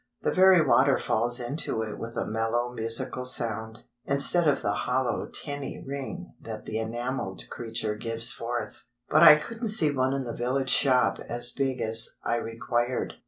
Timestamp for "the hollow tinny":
4.63-5.79